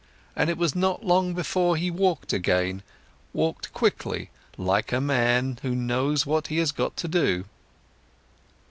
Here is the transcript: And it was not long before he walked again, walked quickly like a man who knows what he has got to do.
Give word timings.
And 0.35 0.49
it 0.49 0.57
was 0.57 0.73
not 0.75 1.05
long 1.05 1.35
before 1.35 1.77
he 1.77 1.91
walked 1.91 2.33
again, 2.33 2.81
walked 3.33 3.71
quickly 3.71 4.31
like 4.57 4.91
a 4.91 4.99
man 4.99 5.59
who 5.61 5.75
knows 5.75 6.25
what 6.25 6.47
he 6.47 6.57
has 6.57 6.71
got 6.71 6.97
to 6.97 7.07
do. 7.07 7.45